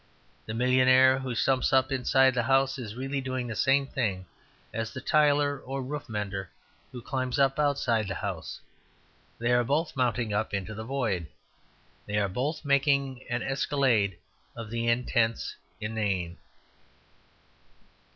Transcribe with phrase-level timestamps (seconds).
[0.47, 4.25] The millionaire who stumps up inside the house is really doing the same thing
[4.73, 6.49] as the tiler or roof mender
[6.91, 8.59] who climbs up outside the house;
[9.37, 11.27] they are both mounting up into the void.
[12.07, 14.17] They are both making an escalade
[14.55, 16.39] of the intense inane.